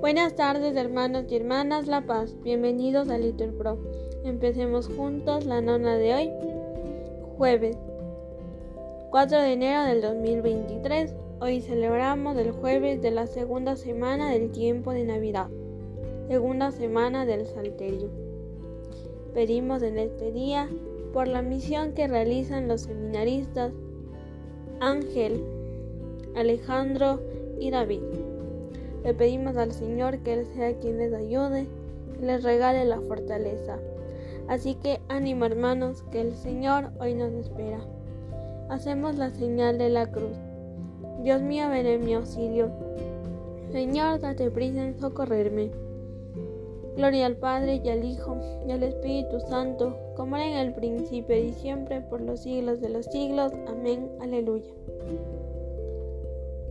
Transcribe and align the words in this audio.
Buenas 0.00 0.34
tardes 0.34 0.76
hermanos 0.76 1.26
y 1.28 1.36
hermanas 1.36 1.86
La 1.86 2.06
Paz, 2.06 2.34
bienvenidos 2.42 3.10
a 3.10 3.18
Little 3.18 3.52
Pro. 3.52 3.76
Empecemos 4.24 4.88
juntos 4.88 5.44
la 5.44 5.60
nona 5.60 5.98
de 5.98 6.14
hoy, 6.14 6.30
jueves 7.36 7.76
4 9.10 9.42
de 9.42 9.52
enero 9.52 9.84
del 9.84 10.00
2023. 10.00 11.14
Hoy 11.42 11.60
celebramos 11.60 12.38
el 12.38 12.52
jueves 12.52 13.02
de 13.02 13.10
la 13.10 13.26
segunda 13.26 13.76
semana 13.76 14.30
del 14.30 14.50
tiempo 14.52 14.92
de 14.92 15.04
Navidad, 15.04 15.48
segunda 16.28 16.70
semana 16.70 17.26
del 17.26 17.44
Salterio. 17.44 18.08
Pedimos 19.34 19.82
en 19.82 19.98
este 19.98 20.32
día 20.32 20.70
por 21.12 21.28
la 21.28 21.42
misión 21.42 21.92
que 21.92 22.08
realizan 22.08 22.68
los 22.68 22.80
seminaristas 22.80 23.74
Ángel, 24.80 25.44
Alejandro 26.34 27.20
y 27.58 27.70
David. 27.70 28.29
Le 29.04 29.14
pedimos 29.14 29.56
al 29.56 29.72
Señor 29.72 30.18
que 30.18 30.34
Él 30.34 30.46
sea 30.54 30.74
quien 30.74 30.98
les 30.98 31.12
ayude 31.12 31.66
y 32.20 32.24
les 32.24 32.42
regale 32.42 32.84
la 32.84 33.00
fortaleza. 33.00 33.78
Así 34.48 34.74
que 34.74 35.00
ánimo 35.08 35.44
hermanos, 35.44 36.02
que 36.10 36.20
el 36.20 36.34
Señor 36.34 36.90
hoy 37.00 37.14
nos 37.14 37.32
espera. 37.32 37.80
Hacemos 38.68 39.16
la 39.16 39.30
señal 39.30 39.78
de 39.78 39.88
la 39.88 40.10
cruz. 40.10 40.36
Dios 41.22 41.40
mío, 41.40 41.68
ven 41.70 41.86
en 41.86 42.04
mi 42.04 42.14
auxilio. 42.14 42.70
Señor, 43.72 44.20
date 44.20 44.50
prisa 44.50 44.84
en 44.84 44.98
socorrerme. 44.98 45.70
Gloria 46.96 47.26
al 47.26 47.36
Padre 47.36 47.80
y 47.84 47.88
al 47.88 48.04
Hijo 48.04 48.36
y 48.66 48.72
al 48.72 48.82
Espíritu 48.82 49.40
Santo, 49.40 49.96
como 50.16 50.36
era 50.36 50.46
en 50.46 50.66
el 50.66 50.74
principio 50.74 51.36
y 51.36 51.52
siempre, 51.52 52.00
por 52.00 52.20
los 52.20 52.40
siglos 52.40 52.80
de 52.80 52.90
los 52.90 53.06
siglos. 53.06 53.52
Amén. 53.68 54.10
Aleluya. 54.20 54.70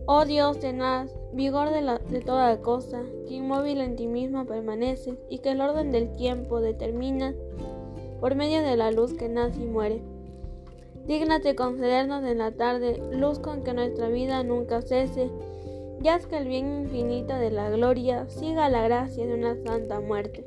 Oh 0.06 0.24
Dios 0.24 0.58
tenaz, 0.58 1.14
vigor 1.32 1.70
de, 1.70 2.20
toda 2.20 2.60
cosa, 2.60 3.02
que 3.28 3.34
inmóvil 3.34 3.80
en 3.80 3.96
ti 3.96 4.06
mismo 4.06 4.46
permaneces 4.46 5.16
y 5.28 5.38
que 5.38 5.52
el 5.52 5.60
orden 5.60 5.92
del 5.92 6.10
tiempo 6.16 6.60
determina 6.60 7.34
por 8.18 8.34
medio 8.34 8.62
de 8.62 8.76
la 8.76 8.90
luz 8.90 9.14
que 9.14 9.28
nace 9.28 9.62
y 9.62 9.66
muere. 9.66 10.02
Dígnate 11.06 11.54
concedernos 11.54 12.24
en 12.24 12.38
la 12.38 12.52
tarde 12.52 13.00
luz 13.12 13.38
con 13.38 13.62
que 13.62 13.72
nuestra 13.72 14.08
vida 14.08 14.42
nunca 14.42 14.82
cese, 14.82 15.30
y 16.02 16.08
haz 16.08 16.26
que 16.26 16.38
el 16.38 16.48
bien 16.48 16.82
infinito 16.82 17.34
de 17.34 17.50
la 17.50 17.70
gloria 17.70 18.28
siga 18.28 18.68
la 18.68 18.82
gracia 18.82 19.26
de 19.26 19.34
una 19.34 19.54
santa 19.64 20.00
muerte. 20.00 20.46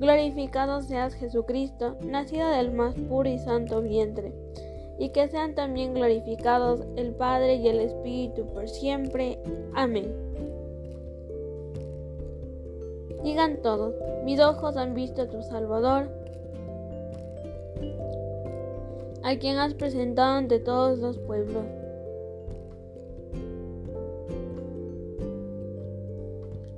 Glorificado 0.00 0.82
seas 0.82 1.14
Jesucristo, 1.14 1.96
nacido 2.02 2.48
del 2.48 2.72
más 2.72 2.94
puro 2.94 3.28
y 3.28 3.38
santo 3.38 3.82
vientre 3.82 4.43
y 4.98 5.10
que 5.10 5.28
sean 5.28 5.54
también 5.54 5.94
glorificados 5.94 6.80
el 6.96 7.12
Padre 7.14 7.56
y 7.56 7.68
el 7.68 7.80
Espíritu 7.80 8.46
por 8.46 8.68
siempre. 8.68 9.38
Amén. 9.74 10.14
Digan 13.22 13.62
todos, 13.62 13.94
mis 14.24 14.38
ojos 14.38 14.76
han 14.76 14.94
visto 14.94 15.22
a 15.22 15.28
tu 15.28 15.42
Salvador, 15.42 16.08
a 19.22 19.36
quien 19.36 19.56
has 19.56 19.72
presentado 19.74 20.36
ante 20.36 20.58
todos 20.58 20.98
los 20.98 21.18
pueblos. 21.18 21.64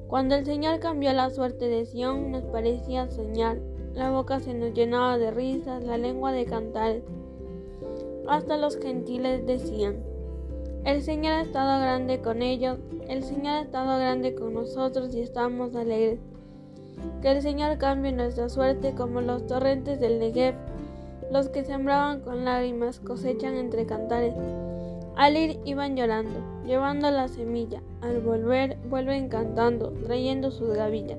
Cuando 0.06 0.36
el 0.36 0.47
Señor 0.47 0.78
cambió 0.78 1.12
la 1.12 1.30
suerte 1.30 1.67
de 1.69 1.84
Sión, 1.84 2.30
nos 2.30 2.45
parecía 2.45 3.11
soñar, 3.11 3.58
la 3.92 4.11
boca 4.11 4.39
se 4.39 4.55
nos 4.55 4.73
llenaba 4.73 5.19
de 5.19 5.33
risas, 5.33 5.83
la 5.83 5.98
lengua 5.98 6.30
de 6.30 6.45
cantar. 6.45 7.03
Hasta 8.29 8.57
los 8.57 8.77
gentiles 8.77 9.47
decían, 9.47 9.97
el 10.85 11.03
Señor 11.03 11.33
ha 11.35 11.41
estado 11.42 11.81
grande 11.81 12.20
con 12.20 12.42
ellos, 12.42 12.79
el 13.09 13.23
Señor 13.23 13.55
ha 13.55 13.61
estado 13.63 13.98
grande 13.98 14.35
con 14.35 14.55
nosotros 14.55 15.14
y 15.14 15.20
estamos 15.20 15.75
alegres. 15.75 16.20
Que 17.23 17.33
el 17.33 17.42
Señor 17.42 17.79
cambie 17.79 18.13
nuestra 18.13 18.48
suerte 18.48 18.95
como 18.95 19.20
los 19.20 19.47
torrentes 19.47 20.01
del 20.01 20.19
Negev, 20.19 20.55
los 21.31 21.48
que 21.48 21.65
sembraban 21.65 22.20
con 22.20 22.45
lágrimas 22.45 23.01
cosechan 23.01 23.57
entre 23.57 23.86
cantares. 23.86 24.35
Al 25.17 25.36
ir 25.36 25.59
iban 25.65 25.97
llorando, 25.97 26.41
llevando 26.65 27.11
la 27.11 27.29
semilla, 27.29 27.83
al 28.01 28.20
volver 28.20 28.77
vuelven 28.89 29.29
cantando, 29.29 29.92
trayendo 30.05 30.51
sus 30.51 30.70
gavillas. 30.70 31.19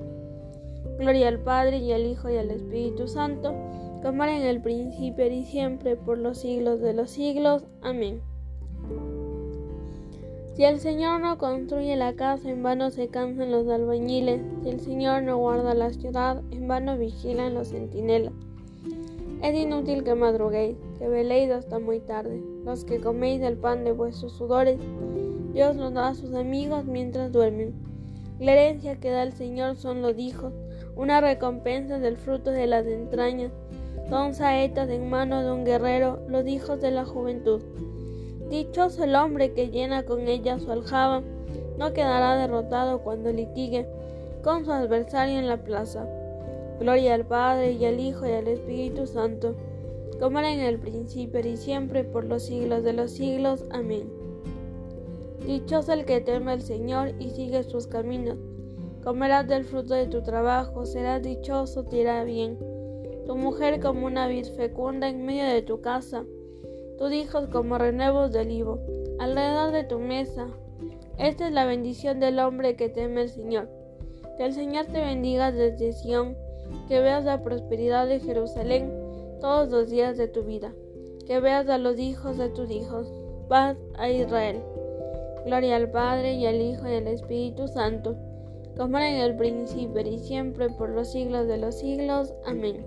Gloria 0.98 1.28
al 1.28 1.40
Padre 1.40 1.78
y 1.78 1.92
al 1.92 2.06
Hijo 2.06 2.30
y 2.30 2.36
al 2.36 2.50
Espíritu 2.50 3.06
Santo, 3.06 3.54
como 4.02 4.24
era 4.24 4.36
en 4.36 4.42
el 4.42 4.60
principio 4.60 5.26
y 5.26 5.44
siempre, 5.44 5.96
por 5.96 6.18
los 6.18 6.38
siglos 6.38 6.80
de 6.80 6.92
los 6.94 7.10
siglos. 7.10 7.64
Amén. 7.82 8.20
Si 10.54 10.64
el 10.64 10.80
Señor 10.80 11.20
no 11.20 11.38
construye 11.38 11.94
la 11.94 12.14
casa, 12.14 12.50
en 12.50 12.64
vano 12.64 12.90
se 12.90 13.06
cansan 13.06 13.52
los 13.52 13.68
albañiles. 13.68 14.40
Si 14.62 14.70
el 14.70 14.80
Señor 14.80 15.22
no 15.22 15.36
guarda 15.36 15.72
la 15.72 15.90
ciudad, 15.90 16.42
en 16.50 16.66
vano 16.66 16.98
vigilan 16.98 17.54
los 17.54 17.68
centinelas. 17.68 18.32
Es 19.40 19.54
inútil 19.54 20.02
que 20.02 20.16
madruguéis, 20.16 20.76
que 20.98 21.08
veléis 21.08 21.52
hasta 21.52 21.78
muy 21.78 22.00
tarde. 22.00 22.42
Los 22.64 22.84
que 22.84 22.98
coméis 22.98 23.40
el 23.42 23.56
pan 23.56 23.84
de 23.84 23.92
vuestros 23.92 24.32
sudores, 24.32 24.80
Dios 25.52 25.76
los 25.76 25.94
da 25.94 26.08
a 26.08 26.14
sus 26.14 26.34
amigos 26.34 26.86
mientras 26.86 27.30
duermen. 27.30 27.72
La 28.40 28.52
herencia 28.54 28.98
que 28.98 29.10
da 29.10 29.22
el 29.22 29.32
Señor 29.32 29.76
son 29.76 30.02
los 30.02 30.18
hijos, 30.18 30.52
una 30.96 31.20
recompensa 31.20 32.00
del 32.00 32.16
fruto 32.16 32.50
de 32.50 32.66
las 32.66 32.84
entrañas. 32.86 33.52
Son 34.08 34.32
saetas 34.32 34.88
en 34.88 35.10
mano 35.10 35.42
de 35.42 35.52
un 35.52 35.66
guerrero 35.66 36.20
los 36.28 36.46
hijos 36.46 36.80
de 36.80 36.90
la 36.90 37.04
juventud. 37.04 37.60
Dichoso 38.48 39.04
el 39.04 39.14
hombre 39.14 39.52
que 39.52 39.68
llena 39.68 40.04
con 40.04 40.28
ella 40.28 40.58
su 40.58 40.72
aljaba, 40.72 41.22
no 41.76 41.92
quedará 41.92 42.36
derrotado 42.36 43.00
cuando 43.00 43.30
litigue 43.30 43.86
con 44.42 44.64
su 44.64 44.72
adversario 44.72 45.38
en 45.38 45.46
la 45.46 45.58
plaza. 45.58 46.08
Gloria 46.80 47.14
al 47.14 47.26
Padre 47.26 47.72
y 47.72 47.84
al 47.84 48.00
Hijo 48.00 48.26
y 48.26 48.32
al 48.32 48.48
Espíritu 48.48 49.06
Santo, 49.06 49.54
como 50.18 50.38
era 50.38 50.54
en 50.54 50.60
el 50.60 50.78
principio 50.78 51.40
y 51.40 51.58
siempre 51.58 52.02
por 52.02 52.24
los 52.24 52.44
siglos 52.44 52.84
de 52.84 52.94
los 52.94 53.10
siglos. 53.10 53.66
Amén. 53.70 54.10
Dichoso 55.46 55.92
el 55.92 56.06
que 56.06 56.22
teme 56.22 56.52
al 56.52 56.62
Señor 56.62 57.12
y 57.18 57.28
sigue 57.30 57.62
sus 57.62 57.86
caminos. 57.86 58.38
Comerás 59.04 59.46
del 59.46 59.64
fruto 59.64 59.92
de 59.92 60.06
tu 60.06 60.22
trabajo, 60.22 60.86
serás 60.86 61.22
dichoso, 61.22 61.84
te 61.84 61.98
irá 61.98 62.24
bien 62.24 62.77
tu 63.28 63.36
mujer 63.36 63.78
como 63.80 64.06
una 64.06 64.26
vid 64.26 64.46
fecunda 64.56 65.06
en 65.06 65.26
medio 65.26 65.44
de 65.44 65.60
tu 65.60 65.82
casa, 65.82 66.24
tus 66.96 67.12
hijos 67.12 67.46
como 67.48 67.76
renuevos 67.76 68.32
de 68.32 68.40
olivo, 68.40 68.78
alrededor 69.18 69.70
de 69.70 69.84
tu 69.84 69.98
mesa. 69.98 70.48
Esta 71.18 71.48
es 71.48 71.52
la 71.52 71.66
bendición 71.66 72.20
del 72.20 72.38
hombre 72.38 72.74
que 72.74 72.88
teme 72.88 73.20
al 73.20 73.28
Señor. 73.28 73.68
Que 74.38 74.46
el 74.46 74.54
Señor 74.54 74.86
te 74.86 75.02
bendiga 75.02 75.52
desde 75.52 75.92
Sión, 75.92 76.38
que 76.88 77.00
veas 77.00 77.26
la 77.26 77.42
prosperidad 77.42 78.06
de 78.06 78.20
Jerusalén 78.20 78.94
todos 79.42 79.68
los 79.68 79.90
días 79.90 80.16
de 80.16 80.28
tu 80.28 80.44
vida, 80.44 80.72
que 81.26 81.38
veas 81.38 81.68
a 81.68 81.76
los 81.76 81.98
hijos 81.98 82.38
de 82.38 82.48
tus 82.48 82.70
hijos. 82.70 83.12
Paz 83.46 83.76
a 83.98 84.08
Israel. 84.08 84.62
Gloria 85.44 85.76
al 85.76 85.90
Padre 85.90 86.32
y 86.32 86.46
al 86.46 86.62
Hijo 86.62 86.88
y 86.88 86.94
al 86.94 87.08
Espíritu 87.08 87.68
Santo, 87.68 88.16
como 88.76 88.98
en 88.98 89.16
el 89.16 89.36
principio 89.36 90.00
y 90.02 90.18
siempre 90.18 90.68
por 90.70 90.90
los 90.90 91.10
siglos 91.12 91.46
de 91.48 91.58
los 91.58 91.76
siglos. 91.76 92.32
Amén. 92.44 92.84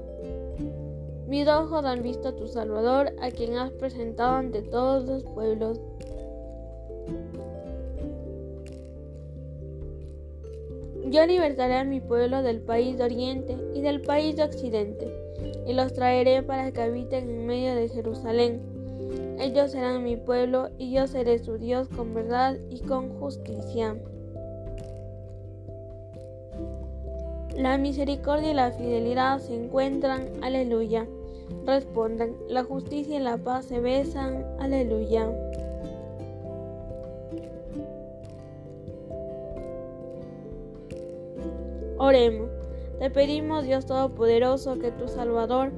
Mis 1.28 1.48
ojos 1.48 1.86
han 1.86 2.04
visto 2.04 2.28
a 2.28 2.36
tu 2.36 2.48
Salvador, 2.48 3.14
a 3.22 3.32
quien 3.32 3.56
has 3.56 3.72
presentado 3.72 4.36
ante 4.36 4.62
todos 4.62 5.06
los 5.06 5.24
pueblos. 5.24 5.80
Yo 11.06 11.26
libertaré 11.26 11.76
a 11.76 11.84
mi 11.84 12.00
pueblo 12.00 12.42
del 12.42 12.62
país 12.62 12.98
de 12.98 13.04
oriente 13.04 13.58
y 13.74 13.82
del 13.82 14.02
país 14.02 14.36
de 14.36 14.44
occidente, 14.44 15.08
y 15.66 15.74
los 15.74 15.94
traeré 15.94 16.44
para 16.44 16.72
que 16.72 16.82
habiten 16.82 17.30
en 17.30 17.46
medio 17.46 17.76
de 17.76 17.90
Jerusalén. 17.90 18.62
Ellos 19.40 19.72
serán 19.72 20.04
mi 20.04 20.16
pueblo, 20.16 20.70
y 20.78 20.92
yo 20.92 21.08
seré 21.08 21.40
su 21.40 21.58
Dios 21.58 21.88
con 21.90 22.14
verdad 22.14 22.58
y 22.70 22.80
con 22.82 23.10
justicia. 23.20 23.96
La 27.62 27.78
misericordia 27.78 28.52
y 28.52 28.56
la 28.56 28.72
fidelidad 28.72 29.40
se 29.40 29.54
encuentran, 29.54 30.28
aleluya 30.42 31.06
respondan, 31.66 32.36
la 32.48 32.64
justicia 32.64 33.18
y 33.18 33.20
la 33.20 33.38
paz 33.38 33.66
se 33.66 33.80
besan, 33.80 34.46
aleluya. 34.60 35.30
Oremos, 41.98 42.50
te 43.00 43.10
pedimos 43.12 43.64
Dios 43.64 43.86
Todopoderoso 43.86 44.80
que 44.80 44.92
tu 44.92 45.08
Salvador, 45.08 45.72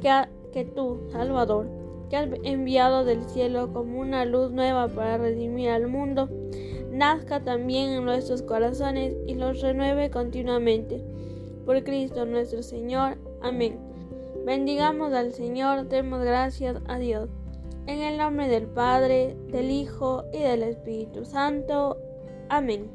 que, 0.00 0.10
que 0.52 0.64
tú, 0.64 1.00
Salvador, 1.10 1.66
que 2.08 2.16
has 2.16 2.28
enviado 2.44 3.04
del 3.04 3.24
cielo 3.24 3.72
como 3.72 3.98
una 3.98 4.24
luz 4.24 4.52
nueva 4.52 4.86
para 4.88 5.18
redimir 5.18 5.70
al 5.70 5.88
mundo, 5.88 6.28
nazca 6.98 7.42
también 7.42 7.90
en 7.90 8.04
nuestros 8.04 8.42
corazones 8.42 9.16
y 9.26 9.34
los 9.34 9.60
renueve 9.60 10.10
continuamente. 10.10 11.02
Por 11.64 11.82
Cristo 11.84 12.26
nuestro 12.26 12.62
Señor. 12.62 13.18
Amén. 13.40 13.78
Bendigamos 14.44 15.12
al 15.12 15.32
Señor, 15.32 15.88
demos 15.88 16.24
gracias 16.24 16.76
a 16.86 16.98
Dios. 16.98 17.30
En 17.86 18.00
el 18.00 18.18
nombre 18.18 18.48
del 18.48 18.66
Padre, 18.66 19.36
del 19.50 19.70
Hijo 19.70 20.24
y 20.32 20.40
del 20.40 20.62
Espíritu 20.62 21.24
Santo. 21.24 21.96
Amén. 22.48 22.90